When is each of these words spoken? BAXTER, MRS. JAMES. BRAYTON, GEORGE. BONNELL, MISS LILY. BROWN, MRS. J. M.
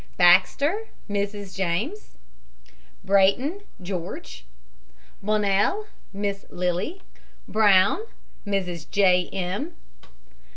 BAXTER, 0.17 0.87
MRS. 1.07 1.55
JAMES. 1.55 2.17
BRAYTON, 3.05 3.61
GEORGE. 3.83 4.45
BONNELL, 5.21 5.85
MISS 6.11 6.43
LILY. 6.49 7.03
BROWN, 7.47 8.07
MRS. 8.43 8.89
J. 8.89 9.29
M. 9.29 9.75